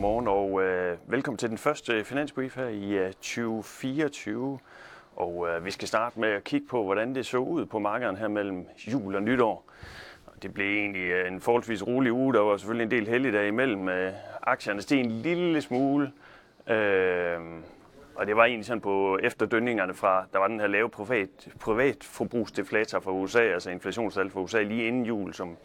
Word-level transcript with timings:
godmorgen 0.00 0.28
og 0.28 0.62
øh, 0.62 0.98
velkommen 1.06 1.38
til 1.38 1.48
den 1.48 1.58
første 1.58 2.04
finansbrief 2.04 2.56
her 2.56 2.68
i 2.68 2.92
øh, 2.92 3.12
2024. 3.12 4.58
Og 5.16 5.48
øh, 5.48 5.64
vi 5.64 5.70
skal 5.70 5.88
starte 5.88 6.20
med 6.20 6.28
at 6.28 6.44
kigge 6.44 6.66
på, 6.66 6.84
hvordan 6.84 7.14
det 7.14 7.26
så 7.26 7.38
ud 7.38 7.66
på 7.66 7.78
markederne 7.78 8.18
her 8.18 8.28
mellem 8.28 8.66
jul 8.86 9.14
og 9.14 9.22
nytår. 9.22 9.64
Det 10.42 10.54
blev 10.54 10.66
egentlig 10.66 11.02
øh, 11.02 11.32
en 11.32 11.40
forholdsvis 11.40 11.86
rolig 11.86 12.12
uge. 12.12 12.34
Der 12.34 12.40
var 12.40 12.56
selvfølgelig 12.56 12.84
en 12.84 12.90
del 12.90 13.08
helligdage 13.08 13.48
imellem. 13.48 13.88
Øh, 13.88 14.12
aktierne 14.42 14.82
steg 14.82 15.00
en 15.00 15.10
lille 15.10 15.60
smule. 15.60 16.12
Øh, 16.68 17.40
og 18.14 18.26
det 18.26 18.36
var 18.36 18.44
egentlig 18.44 18.66
sådan 18.66 18.80
på 18.80 19.18
efterdønningerne 19.22 19.94
fra, 19.94 20.26
der 20.32 20.38
var 20.38 20.48
den 20.48 20.60
her 20.60 20.66
lave 20.66 20.88
privat, 20.88 21.48
privat 21.60 22.04
forbrugsdeflator 22.04 23.00
fra 23.00 23.12
USA, 23.12 23.42
altså 23.42 23.70
inflationstal 23.70 24.30
fra 24.30 24.40
USA 24.40 24.62
lige 24.62 24.86
inden 24.86 25.06
jul, 25.06 25.34
som 25.34 25.56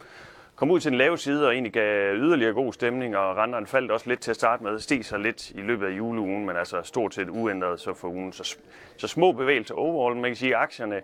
kom 0.56 0.70
ud 0.70 0.80
til 0.80 0.90
den 0.90 0.98
lave 0.98 1.18
side 1.18 1.46
og 1.46 1.52
egentlig 1.52 1.72
gav 1.72 2.14
yderligere 2.16 2.52
god 2.52 2.72
stemning, 2.72 3.16
og 3.16 3.36
renterne 3.36 3.66
faldt 3.66 3.90
også 3.90 4.08
lidt 4.08 4.20
til 4.20 4.30
at 4.30 4.36
starte 4.36 4.64
med, 4.64 4.78
steg 4.78 5.04
sig 5.04 5.20
lidt 5.20 5.50
i 5.50 5.60
løbet 5.60 5.86
af 5.86 5.90
juleugen, 5.90 6.46
men 6.46 6.56
altså 6.56 6.82
stort 6.82 7.14
set 7.14 7.28
uændret 7.28 7.80
så 7.80 7.94
for 7.94 8.08
ugen. 8.08 8.32
Så, 8.32 8.56
så 8.96 9.08
små 9.08 9.32
bevægelser 9.32 9.74
overall, 9.74 10.16
man 10.16 10.30
kan 10.30 10.36
sige, 10.36 10.56
at 10.56 10.62
aktierne 10.62 11.00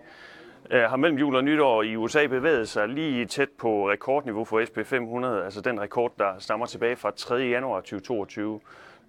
øh, 0.71 0.81
har 0.81 0.95
mellem 0.95 1.19
jul 1.19 1.35
og 1.35 1.43
nytår 1.43 1.83
i 1.83 1.95
USA 1.95 2.27
bevæget 2.27 2.69
sig 2.69 2.89
lige 2.89 3.25
tæt 3.25 3.49
på 3.59 3.89
rekordniveau 3.89 4.45
for 4.45 4.65
SP 4.67 4.77
500, 4.85 5.43
altså 5.43 5.61
den 5.61 5.81
rekord, 5.81 6.13
der 6.19 6.33
stammer 6.39 6.65
tilbage 6.65 6.95
fra 6.95 7.11
3. 7.11 7.35
januar 7.35 7.79
2022. 7.79 8.59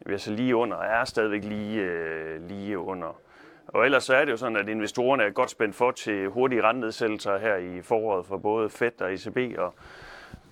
Vi 0.06 0.14
er 0.14 0.18
så 0.18 0.32
lige 0.32 0.56
under, 0.56 0.76
er 0.76 1.04
stadigvæk 1.04 1.44
lige, 1.44 1.80
øh, 1.80 2.48
lige 2.48 2.78
under. 2.78 3.16
Og 3.68 3.84
ellers 3.84 4.04
så 4.04 4.14
er 4.14 4.24
det 4.24 4.32
jo 4.32 4.36
sådan, 4.36 4.56
at 4.56 4.68
investorerne 4.68 5.22
er 5.22 5.30
godt 5.30 5.50
spændt 5.50 5.76
for 5.76 5.90
til 5.90 6.28
hurtige 6.28 6.62
rentenedsættelser 6.62 7.38
her 7.38 7.56
i 7.56 7.82
foråret 7.82 8.26
for 8.26 8.36
både 8.36 8.70
Fed 8.70 9.02
og 9.02 9.12
ECB, 9.14 9.58
og 9.58 9.74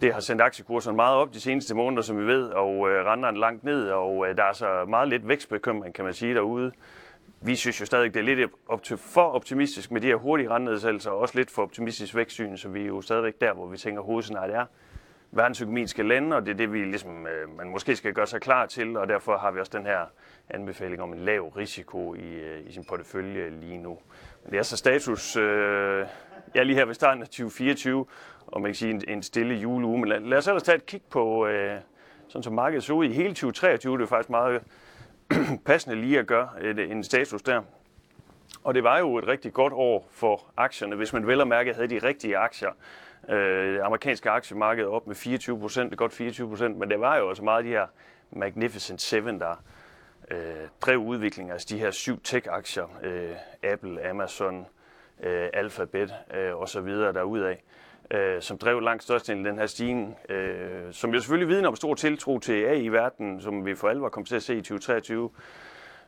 det 0.01 0.13
har 0.13 0.21
sendt 0.21 0.43
aktiekurserne 0.43 0.97
meget 0.97 1.17
op 1.17 1.35
de 1.35 1.41
seneste 1.41 1.75
måneder, 1.75 2.03
som 2.03 2.19
vi 2.19 2.27
ved, 2.27 2.45
og 2.45 2.91
øh, 2.91 3.07
renterne 3.07 3.39
langt 3.39 3.65
ned, 3.65 3.91
og 3.91 4.29
øh, 4.29 4.37
der 4.37 4.45
er 4.45 4.53
så 4.53 4.85
meget 4.89 5.09
lidt 5.09 5.29
vækstbekymring, 5.29 5.95
kan 5.95 6.05
man 6.05 6.15
sige, 6.15 6.35
derude. 6.35 6.73
Vi 7.41 7.57
synes 7.57 7.81
jo 7.81 7.87
stadig, 7.87 8.15
det 8.15 8.21
er 8.21 8.25
lidt 8.25 8.51
for 8.97 9.23
optimistisk 9.23 9.91
med 9.91 10.01
de 10.01 10.07
her 10.07 10.15
hurtige 10.15 10.51
rentenedsættelser, 10.51 11.11
og 11.11 11.19
også 11.19 11.39
lidt 11.39 11.51
for 11.51 11.63
optimistisk 11.63 12.15
vækstsyn, 12.15 12.57
så 12.57 12.69
vi 12.69 12.83
er 12.83 12.87
jo 12.87 13.01
stadigvæk 13.01 13.41
der, 13.41 13.53
hvor 13.53 13.67
vi 13.67 13.77
tænker, 13.77 14.03
hovedscenariet 14.03 14.55
er. 14.55 14.67
Verdensøkonomien 15.33 15.89
skal 15.89 16.07
lande, 16.07 16.37
og 16.37 16.47
det 16.47 16.53
er 16.53 16.57
det, 16.57 16.73
vi 16.73 16.85
ligesom, 16.85 17.27
øh, 17.27 17.57
man 17.57 17.69
måske 17.69 17.97
skal 17.97 18.13
gøre 18.13 18.27
sig 18.27 18.41
klar 18.41 18.67
til, 18.67 18.97
og 18.97 19.09
derfor 19.09 19.39
har 19.39 19.51
vi 19.51 19.61
også 19.61 19.73
den 19.79 19.87
her 19.87 20.01
anbefaling 20.51 21.03
om 21.03 21.13
en 21.13 21.19
lav 21.19 21.49
risiko 21.49 22.15
i, 22.15 22.35
øh, 22.35 22.69
i 22.69 22.73
sin 22.73 22.85
portefølje 22.85 23.51
lige 23.51 23.79
nu. 23.79 23.99
Men 24.45 24.53
det 24.53 24.59
er 24.59 24.63
så 24.63 24.77
status, 24.77 25.37
øh, 25.37 26.07
ja 26.55 26.63
lige 26.63 26.77
her 26.77 26.85
ved 26.85 26.95
starten 26.95 27.23
af 27.23 27.29
2024, 27.29 28.07
og 28.47 28.61
man 28.61 28.69
kan 28.69 28.75
sige 28.75 28.91
en, 28.91 29.03
en 29.09 29.23
stille 29.23 29.55
juleuge. 29.55 29.99
Men 29.99 30.09
lad, 30.09 30.21
lad 30.21 30.39
os 30.39 30.47
ellers 30.47 30.63
tage 30.63 30.77
et 30.77 30.87
kig 30.87 31.03
på, 31.11 31.47
øh, 31.47 31.79
sådan 32.29 32.43
som 32.43 32.53
markedet 32.53 32.85
så 32.85 32.93
ud 32.93 33.05
i 33.05 33.13
hele 33.13 33.29
2023. 33.29 33.99
Det 33.99 34.03
er 34.03 34.07
faktisk 34.07 34.31
meget 34.31 34.63
passende 35.67 35.97
lige 35.97 36.19
at 36.19 36.27
gøre 36.27 36.49
et, 36.63 36.79
en 36.79 37.05
status 37.05 37.43
der. 37.43 37.63
Og 38.65 38.75
det 38.75 38.85
var 38.85 38.99
jo 38.99 39.19
et 39.19 39.27
rigtig 39.27 39.53
godt 39.53 39.73
år 39.73 40.09
for 40.11 40.53
aktierne, 40.57 40.97
hvis 40.97 41.13
man 41.13 41.27
vel 41.27 41.41
og 41.41 41.49
mærke 41.49 41.75
havde 41.75 41.89
de 41.89 41.99
rigtige 41.99 42.37
aktier. 42.37 42.71
Øh, 43.29 43.75
det 43.75 43.81
amerikanske 43.81 44.31
aktiemarked 44.31 44.85
op 44.85 45.07
med 45.07 45.15
24 45.15 45.61
procent, 45.61 45.97
godt 45.97 46.13
24 46.13 46.49
procent, 46.49 46.77
men 46.77 46.91
det 46.91 47.01
var 47.01 47.17
jo 47.17 47.29
også 47.29 47.45
meget 47.45 47.59
af 47.59 47.65
de 47.65 47.71
her 47.71 47.87
Magnificent 48.31 49.01
Seven, 49.01 49.41
der 49.41 49.63
øh, 50.31 50.39
drev 50.81 50.99
udviklingen, 50.99 51.53
altså 51.53 51.67
de 51.71 51.79
her 51.79 51.91
syv 51.91 52.21
tech-aktier, 52.23 52.85
øh, 53.03 53.35
Apple, 53.63 54.09
Amazon, 54.11 54.67
øh, 55.23 55.49
Alphabet 55.53 56.15
øh, 56.35 56.57
og 56.57 56.69
så 56.69 56.81
videre 56.81 57.13
derudad 57.13 57.57
øh, 58.11 58.43
som 58.43 58.59
drev 58.59 58.81
langt 58.81 59.03
størstedelen 59.03 59.47
af 59.47 59.53
den 59.53 59.59
her 59.59 59.67
stigning, 59.67 60.17
øh, 60.29 60.93
som 60.93 61.15
jo 61.15 61.21
selvfølgelig 61.21 61.49
vidner 61.49 61.69
om 61.69 61.77
stor 61.77 61.95
tiltro 61.95 62.39
til 62.39 62.65
AI-verdenen, 62.65 63.41
som 63.41 63.67
vi 63.67 63.75
for 63.75 63.89
alvor 63.89 64.09
kommer 64.09 64.27
til 64.27 64.37
at 64.37 64.43
se 64.43 64.55
i 64.57 64.61
2023, 64.61 65.31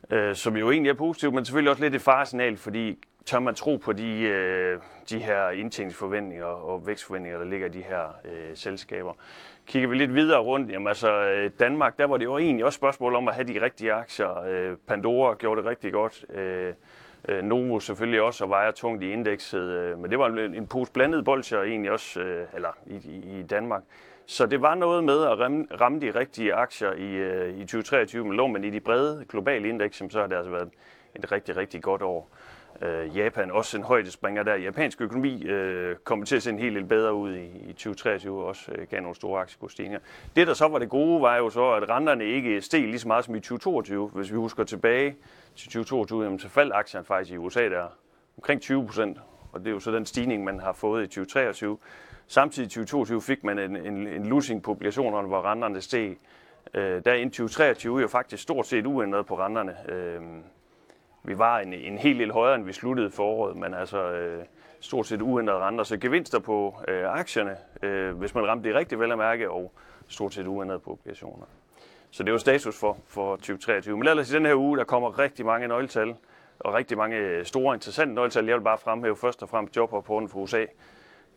øh, 0.09 0.35
som 0.35 0.57
jo 0.57 0.71
egentlig 0.71 0.89
er 0.89 0.93
positivt, 0.93 1.33
men 1.33 1.45
selvfølgelig 1.45 1.71
også 1.71 1.83
lidt 1.83 1.95
et 1.95 2.01
faresignal, 2.01 2.57
fordi 2.57 2.99
tør 3.25 3.39
man 3.39 3.55
tro 3.55 3.77
på 3.77 3.93
de, 3.93 4.19
øh, 4.19 4.79
de 5.09 5.19
her 5.19 5.49
indtjeningsforventninger 5.49 6.45
og 6.45 6.87
vækstforventninger, 6.87 7.39
der 7.39 7.45
ligger 7.45 7.67
i 7.67 7.69
de 7.69 7.81
her 7.81 8.15
øh, 8.25 8.55
selskaber. 8.55 9.13
Kigger 9.67 9.89
vi 9.89 9.95
lidt 9.95 10.13
videre 10.13 10.39
rundt, 10.39 10.71
jamen 10.71 10.87
altså 10.87 11.11
øh, 11.11 11.51
Danmark, 11.59 11.97
der 11.97 12.05
var 12.05 12.17
det 12.17 12.25
jo 12.25 12.37
egentlig 12.37 12.65
også 12.65 12.77
spørgsmål 12.77 13.15
om 13.15 13.27
at 13.27 13.35
have 13.35 13.47
de 13.47 13.61
rigtige 13.61 13.93
aktier. 13.93 14.43
Øh, 14.43 14.77
Pandora 14.87 15.35
gjorde 15.35 15.61
det 15.61 15.69
rigtig 15.69 15.91
godt. 15.93 16.25
Øh, 16.29 16.73
Øh, 17.27 17.43
Novo 17.43 17.79
selvfølgelig 17.79 18.21
også 18.21 18.43
og 18.43 18.49
vejer 18.49 18.71
tungt 18.71 19.03
i 19.03 19.11
indekset, 19.11 19.61
øh, 19.61 19.99
men 19.99 20.11
det 20.11 20.19
var 20.19 20.27
en, 20.27 20.55
en 20.55 20.67
pose 20.67 20.91
blandet 20.91 21.25
bolcher 21.25 21.61
egentlig 21.61 21.91
også, 21.91 22.19
øh, 22.19 22.47
eller 22.53 22.77
i, 22.85 22.95
i, 22.95 23.39
i 23.39 23.43
Danmark. 23.43 23.83
Så 24.25 24.45
det 24.45 24.61
var 24.61 24.75
noget 24.75 25.03
med 25.03 25.23
at 25.23 25.39
ramme, 25.39 25.67
ramme 25.81 26.01
de 26.01 26.11
rigtige 26.11 26.53
aktier 26.53 26.91
i, 26.93 27.13
øh, 27.13 27.57
i 27.57 27.59
2023, 27.59 28.25
men 28.25 28.33
lå 28.33 28.47
man 28.47 28.63
i 28.63 28.69
de 28.69 28.79
brede 28.79 29.25
globale 29.29 29.69
indeks, 29.69 29.97
så 30.09 30.19
har 30.19 30.27
det 30.27 30.35
altså 30.35 30.51
været 30.51 30.69
et 31.15 31.31
rigtig, 31.31 31.57
rigtig 31.57 31.83
godt 31.83 32.01
år. 32.01 32.29
Øh, 32.83 33.17
Japan 33.17 33.51
også 33.51 33.77
en 33.77 33.83
højdespringer 33.83 34.43
der. 34.43 34.55
Japansk 34.55 35.01
økonomi 35.01 35.43
øh, 35.43 35.95
kommer 35.95 36.25
til 36.25 36.35
at 36.35 36.43
se 36.43 36.49
en 36.49 36.59
helt 36.59 36.73
lidt 36.73 36.89
bedre 36.89 37.13
ud 37.13 37.35
i, 37.35 37.45
i 37.45 37.73
2023, 37.73 38.45
også 38.45 38.71
øh, 38.71 38.87
gav 38.87 39.01
nogle 39.01 39.15
store 39.15 39.41
aktiekursstigninger. 39.41 39.99
Det, 40.35 40.47
der 40.47 40.53
så 40.53 40.67
var 40.67 40.79
det 40.79 40.89
gode, 40.89 41.21
var 41.21 41.37
jo 41.37 41.49
så, 41.49 41.71
at 41.71 41.89
renterne 41.89 42.25
ikke 42.25 42.61
steg 42.61 42.81
lige 42.81 42.99
så 42.99 43.07
meget 43.07 43.25
som 43.25 43.35
i 43.35 43.39
2022. 43.39 44.07
Hvis 44.07 44.31
vi 44.31 44.35
husker 44.35 44.63
tilbage 44.63 45.15
til 45.55 45.67
2022, 45.67 46.23
jamen, 46.23 46.39
så 46.39 46.49
faldt 46.49 46.73
aktierne 46.73 47.05
faktisk 47.05 47.33
i 47.33 47.37
USA 47.37 47.69
der 47.69 47.85
omkring 48.37 48.61
20 48.61 48.85
procent, 48.85 49.17
og 49.51 49.59
det 49.59 49.67
er 49.67 49.71
jo 49.71 49.79
så 49.79 49.91
den 49.91 50.05
stigning, 50.05 50.43
man 50.43 50.59
har 50.59 50.73
fået 50.73 51.03
i 51.03 51.07
2023. 51.07 51.77
Samtidig 52.27 52.65
i 52.65 52.69
2022 52.69 53.21
fik 53.21 53.43
man 53.43 53.59
en, 53.59 53.75
en, 53.75 54.07
en 54.07 54.25
losing 54.25 54.63
på 54.63 54.71
obligationerne, 54.71 55.27
hvor 55.27 55.41
renterne 55.41 55.81
steg. 55.81 56.17
Øh, 56.73 57.05
der 57.05 57.13
i 57.13 57.23
2023 57.23 58.01
jo 58.01 58.07
faktisk 58.07 58.43
stort 58.43 58.67
set 58.67 58.85
uændret 58.85 59.25
på 59.25 59.39
renterne. 59.39 59.91
Øh, 59.91 60.21
vi 61.23 61.37
var 61.37 61.59
en, 61.59 61.73
en 61.73 61.97
hel 61.97 62.19
del 62.19 62.31
højere, 62.31 62.55
end 62.55 62.65
vi 62.65 62.73
sluttede 62.73 63.11
foråret, 63.11 63.55
men 63.57 63.73
altså 63.73 64.11
øh, 64.11 64.43
stort 64.79 65.07
set 65.07 65.21
uændrede 65.21 65.59
renter. 65.59 65.83
Så 65.83 65.97
gevinster 65.97 66.39
på 66.39 66.75
øh, 66.87 67.03
aktierne, 67.05 67.57
øh, 67.81 68.17
hvis 68.17 68.35
man 68.35 68.47
ramte 68.47 68.69
det 68.69 68.75
rigtigt 68.75 69.01
vel 69.01 69.11
at 69.11 69.17
mærke, 69.17 69.51
og 69.51 69.71
stort 70.07 70.33
set 70.33 70.47
uændret 70.47 70.81
på 70.81 70.91
obligationer. 70.91 71.45
Så 72.11 72.23
det 72.23 72.29
er 72.29 72.33
jo 72.33 72.37
status 72.37 72.79
for, 72.79 72.97
for 73.07 73.35
2023. 73.35 73.97
Men 73.97 74.07
ellers 74.07 74.31
i 74.31 74.35
den 74.35 74.45
her 74.45 74.55
uge, 74.55 74.77
der 74.77 74.83
kommer 74.83 75.19
rigtig 75.19 75.45
mange 75.45 75.67
nøgletal, 75.67 76.15
og 76.59 76.73
rigtig 76.73 76.97
mange 76.97 77.17
øh, 77.17 77.45
store, 77.45 77.75
interessante 77.75 78.15
nøgletal. 78.15 78.45
Jeg 78.45 78.55
vil 78.55 78.63
bare 78.63 78.77
fremhæve 78.77 79.15
først 79.15 79.43
og 79.43 79.49
fremmest 79.49 79.77
jobrapporten 79.77 80.29
fra 80.29 80.39
USA 80.39 80.65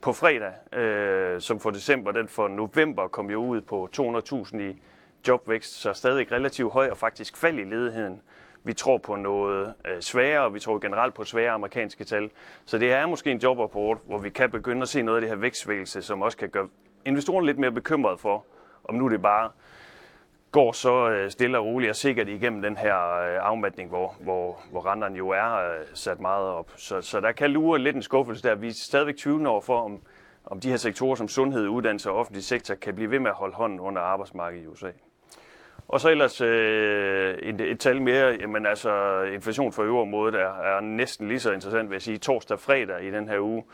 på 0.00 0.12
fredag, 0.12 0.78
øh, 0.78 1.40
som 1.40 1.60
for 1.60 1.70
december, 1.70 2.12
den 2.12 2.28
for 2.28 2.48
november 2.48 3.08
kom 3.08 3.30
jo 3.30 3.44
ud 3.44 3.60
på 3.60 3.88
200.000 3.98 4.58
i 4.58 4.82
jobvækst, 5.28 5.80
så 5.80 5.92
stadig 5.92 6.32
relativt 6.32 6.72
høj 6.72 6.88
og 6.90 6.96
faktisk 6.96 7.36
fald 7.36 7.58
i 7.58 7.64
ledigheden. 7.64 8.22
Vi 8.66 8.72
tror 8.72 8.98
på 8.98 9.16
noget 9.16 9.74
øh, 9.84 10.00
sværere, 10.00 10.44
og 10.44 10.54
vi 10.54 10.60
tror 10.60 10.78
generelt 10.78 11.14
på 11.14 11.24
svære 11.24 11.50
amerikanske 11.50 12.04
tal. 12.04 12.30
Så 12.64 12.78
det 12.78 12.88
her 12.88 12.96
er 12.96 13.06
måske 13.06 13.30
en 13.30 13.38
jobrapport, 13.38 13.98
hvor 14.06 14.18
vi 14.18 14.30
kan 14.30 14.50
begynde 14.50 14.82
at 14.82 14.88
se 14.88 15.02
noget 15.02 15.16
af 15.16 15.20
det 15.20 15.30
her 15.30 15.36
vækstvægelse, 15.36 16.02
som 16.02 16.22
også 16.22 16.38
kan 16.38 16.48
gøre 16.48 16.68
investorerne 17.04 17.46
lidt 17.46 17.58
mere 17.58 17.72
bekymrede 17.72 18.18
for, 18.18 18.44
om 18.84 18.94
nu 18.94 19.08
det 19.08 19.22
bare 19.22 19.50
går 20.52 20.72
så 20.72 21.10
øh, 21.10 21.30
stille 21.30 21.58
og 21.58 21.64
roligt 21.64 21.90
og 21.90 21.96
sikkert 21.96 22.28
igennem 22.28 22.62
den 22.62 22.76
her 22.76 22.96
øh, 22.96 23.38
afmatning, 23.40 23.88
hvor, 23.88 24.14
hvor, 24.20 24.60
hvor 24.70 24.86
renterne 24.86 25.16
jo 25.16 25.28
er 25.28 25.54
øh, 25.54 25.86
sat 25.94 26.20
meget 26.20 26.46
op. 26.46 26.72
Så, 26.76 27.00
så 27.00 27.20
der 27.20 27.32
kan 27.32 27.50
lure 27.50 27.78
lidt 27.78 27.96
en 27.96 28.02
skuffelse 28.02 28.42
der. 28.42 28.54
Vi 28.54 28.68
er 28.68 28.72
stadigvæk 28.72 29.16
20 29.16 29.48
over 29.48 29.60
for, 29.60 29.80
om, 29.84 30.00
om 30.44 30.60
de 30.60 30.70
her 30.70 30.76
sektorer 30.76 31.14
som 31.14 31.28
sundhed, 31.28 31.68
uddannelse 31.68 32.10
og 32.10 32.16
offentlig 32.16 32.44
sektor 32.44 32.74
kan 32.74 32.94
blive 32.94 33.10
ved 33.10 33.18
med 33.18 33.30
at 33.30 33.36
holde 33.36 33.54
hånden 33.54 33.80
under 33.80 34.02
arbejdsmarkedet 34.02 34.64
i 34.64 34.66
USA. 34.66 34.90
Og 35.88 36.00
så 36.00 36.08
ellers 36.08 36.40
øh, 36.40 37.34
et, 37.34 37.60
et 37.60 37.80
tal 37.80 38.02
mere, 38.02 38.36
jamen 38.40 38.66
altså 38.66 39.22
inflation 39.22 39.72
for 39.72 39.82
øverområdet 39.82 40.34
er, 40.34 40.60
er 40.60 40.80
næsten 40.80 41.28
lige 41.28 41.40
så 41.40 41.52
interessant, 41.52 41.90
vil 41.90 41.94
jeg 41.94 42.02
sige, 42.02 42.18
torsdag 42.18 42.54
og 42.54 42.60
fredag 42.60 43.04
i 43.04 43.10
den 43.10 43.28
her 43.28 43.40
uge. 43.40 43.64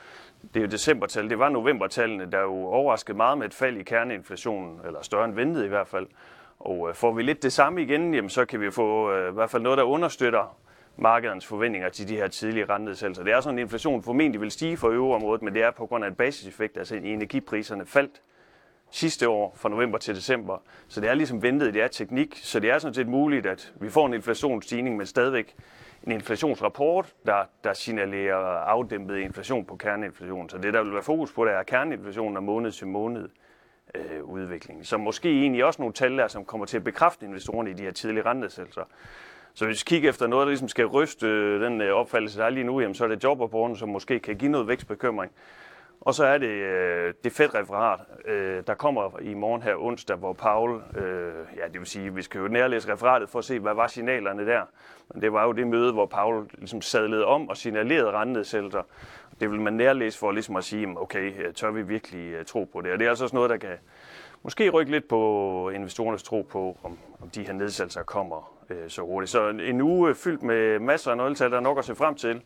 Det 0.55 0.57
er 0.57 0.65
jo 0.65 0.71
decembertal, 0.71 1.31
det 1.31 1.39
var 1.39 1.49
novembertallene, 1.49 2.31
der 2.33 2.41
jo 2.41 2.67
overraskede 2.67 3.17
meget 3.17 3.39
med 3.39 3.47
et 3.47 3.55
fald 3.55 3.77
i 3.77 3.83
kerneinflationen, 3.83 4.81
eller 4.87 5.03
større 5.03 5.25
end 5.25 5.35
ventet 5.35 5.65
i 5.65 5.69
hvert 5.69 5.89
fald. 5.89 6.07
Og 6.59 6.89
øh, 6.89 6.95
får 6.95 7.13
vi 7.13 7.23
lidt 7.23 7.43
det 7.43 7.53
samme 7.53 7.83
igen, 7.83 8.15
jamen, 8.15 8.31
så 8.31 8.45
kan 8.45 8.61
vi 8.61 8.71
få 8.71 9.13
øh, 9.13 9.31
i 9.31 9.35
hvert 9.35 9.51
fald 9.51 9.63
noget, 9.63 9.79
der 9.79 9.85
understøtter 9.85 10.57
markedens 10.97 11.47
forventninger 11.47 11.89
til 11.89 12.09
de 12.09 12.17
her 12.17 12.29
tidlige 12.29 12.65
rentenedsættelser. 12.65 13.25
Det 13.25 13.33
er 13.33 13.41
sådan, 13.41 13.59
at 13.59 13.63
inflationen 13.63 14.03
formentlig 14.03 14.41
vil 14.41 14.51
stige 14.51 14.77
for 14.77 14.89
øvreområdet, 14.89 15.43
men 15.43 15.55
det 15.55 15.63
er 15.63 15.71
på 15.71 15.87
grund 15.87 16.05
af 16.05 16.09
en 16.09 16.15
basiseffekt, 16.15 16.77
altså 16.77 16.97
energipriserne 16.97 17.87
faldt 17.87 18.21
sidste 18.93 19.29
år 19.29 19.53
fra 19.57 19.69
november 19.69 19.99
til 19.99 20.15
december. 20.15 20.63
Så 20.89 21.01
det 21.01 21.11
er 21.11 21.15
ligesom 21.15 21.43
ventet, 21.43 21.75
det 21.75 21.83
er 21.83 21.89
teknik, 21.89 22.41
så 22.43 22.61
det 22.61 22.71
er 22.71 22.79
sådan 22.79 22.95
set 22.95 23.09
muligt, 23.09 23.47
at 23.47 23.73
vi 23.81 23.91
får 23.91 24.07
en 24.07 24.15
inflationsstigning, 24.15 24.97
men 24.97 25.07
stadigvæk 25.07 25.55
en 26.07 26.13
inflationsrapport, 26.13 27.15
der, 27.27 27.45
der 27.65 27.73
signalerer 27.73 28.37
afdæmpet 28.59 29.19
inflation 29.19 29.65
på 29.65 29.77
kerneinflation. 29.77 30.49
Så 30.49 30.59
det, 30.59 30.75
der 30.75 30.83
vil 30.83 30.93
være 30.93 31.03
fokus 31.03 31.33
på, 31.33 31.45
det 31.45 31.53
er 31.53 31.63
kerneinflationen 31.63 32.37
af 32.37 32.43
måned 32.43 32.73
til 32.73 32.87
måned 32.87 33.29
øh, 33.95 34.25
udviklingen. 34.25 34.85
Så 34.85 34.97
måske 34.97 35.41
egentlig 35.41 35.65
også 35.65 35.83
nogle 35.83 35.95
tal 35.95 36.19
der, 36.19 36.29
som 36.29 36.45
kommer 36.45 36.67
til 36.67 36.77
at 36.77 36.85
bekræfte 36.85 37.27
investorerne 37.27 37.71
i 37.71 37.75
de 37.75 37.83
her 37.83 37.91
tidlige 37.91 38.25
rentesættelser. 38.27 38.85
Så 39.55 39.67
hvis 39.67 39.85
vi 39.85 39.85
kigger 39.87 40.09
efter 40.09 40.27
noget, 40.27 40.45
der 40.45 40.51
ligesom 40.51 40.69
skal 40.69 40.87
ryste 40.87 41.27
øh, 41.27 41.61
den 41.61 41.81
øh, 41.81 41.95
opfattelse, 41.95 42.39
der 42.39 42.45
er 42.45 42.51
lige 42.51 42.65
nu, 42.65 42.81
jamen, 42.81 42.95
så 42.95 43.05
er 43.05 43.09
det 43.09 43.25
jobrapporten, 43.25 43.77
som 43.77 43.89
måske 43.89 44.19
kan 44.19 44.37
give 44.37 44.51
noget 44.51 44.69
vækstbekymring. 44.69 45.33
Og 46.05 46.15
så 46.15 46.25
er 46.25 46.39
det 46.39 46.49
øh, 46.49 47.15
det 47.25 47.33
fedt 47.33 47.55
referat, 47.55 48.01
øh, 48.25 48.63
der 48.67 48.75
kommer 48.75 49.19
i 49.21 49.35
morgen 49.35 49.63
her 49.63 49.77
onsdag, 49.77 50.17
hvor 50.17 50.33
Paul, 50.33 50.83
øh, 50.97 51.33
ja 51.57 51.69
det 51.73 51.79
vil 51.79 51.87
sige, 51.87 52.15
vi 52.15 52.23
skal 52.23 52.41
jo 52.41 52.49
nærlæse 52.49 52.93
referatet 52.93 53.29
for 53.29 53.39
at 53.39 53.45
se, 53.45 53.59
hvad 53.59 53.75
var 53.75 53.87
signalerne 53.87 54.47
der. 54.47 54.63
Men 55.15 55.23
det 55.23 55.33
var 55.33 55.45
jo 55.45 55.53
det 55.53 55.67
møde, 55.67 55.93
hvor 55.93 56.07
Paul 56.07 56.47
ligesom 56.59 56.81
sadlede 56.81 57.25
om 57.25 57.49
og 57.49 57.57
signalerede 57.57 58.11
rentenedsættelser. 58.11 58.83
Det 59.41 59.51
vil 59.51 59.61
man 59.61 59.73
nærlæse 59.73 60.19
for 60.19 60.33
ligesom 60.33 60.57
at 60.57 60.65
sige, 60.65 60.89
okay, 60.97 61.47
øh, 61.47 61.55
tør 61.55 61.71
vi 61.71 61.83
virkelig 61.83 62.39
uh, 62.39 62.45
tro 62.47 62.65
på 62.65 62.81
det? 62.81 62.93
Og 62.93 62.99
det 62.99 63.05
er 63.05 63.09
altså 63.09 63.25
også 63.25 63.37
noget, 63.37 63.51
der 63.51 63.57
kan 63.57 63.79
måske 64.43 64.71
rykke 64.71 64.93
lidt 64.93 65.09
på 65.09 65.71
investorernes 65.75 66.23
tro 66.23 66.43
på, 66.51 66.79
om, 66.83 66.99
om 67.23 67.31
de 67.31 67.43
her 67.47 67.53
nedsættelser 67.53 68.03
kommer 68.03 68.53
øh, 68.71 68.89
så 68.89 69.03
hurtigt. 69.03 69.31
Så 69.31 69.49
en, 69.49 69.61
en 69.61 69.81
uge 69.81 70.15
fyldt 70.15 70.43
med 70.43 70.79
masser 70.79 71.11
af 71.11 71.17
nøgletal, 71.17 71.51
der 71.51 71.57
er 71.57 71.61
nok 71.61 71.79
at 71.79 71.85
se 71.85 71.95
frem 71.95 72.15
til. 72.15 72.43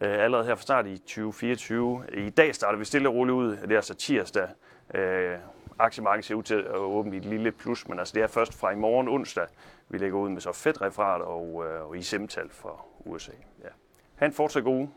Øh, 0.00 0.24
allerede 0.24 0.46
her 0.46 0.54
fra 0.54 0.62
start 0.62 0.86
i 0.86 0.98
2024. 0.98 2.04
I 2.12 2.30
dag 2.30 2.54
starter 2.54 2.78
vi 2.78 2.84
stille 2.84 3.08
og 3.08 3.14
roligt 3.14 3.34
ud. 3.34 3.56
Det 3.56 3.72
er 3.72 3.76
altså 3.76 3.94
tirsdag. 3.94 4.48
Øh, 4.94 5.38
aktiemarkedet 5.78 6.24
ser 6.24 6.34
ud 6.34 6.42
til 6.42 6.54
at 6.54 6.76
åbne 6.76 7.14
i 7.14 7.18
et 7.18 7.24
lille 7.24 7.52
plus, 7.52 7.88
men 7.88 7.98
altså 7.98 8.14
det 8.14 8.22
er 8.22 8.26
først 8.26 8.54
fra 8.54 8.70
i 8.70 8.76
morgen 8.76 9.08
onsdag, 9.08 9.46
vi 9.88 9.98
lægger 9.98 10.18
ud 10.18 10.28
med 10.28 10.40
så 10.40 10.52
fedt 10.52 10.82
referat 10.82 11.22
og, 11.22 11.64
øh, 11.66 11.88
og 11.88 11.96
ISM-tal 11.96 12.50
fra 12.50 12.84
USA. 13.04 13.32
Ja. 13.62 13.68
Ha' 14.14 14.26
en 14.26 14.32
fortsat 14.32 14.64
god 14.64 14.74
uge. 14.74 14.90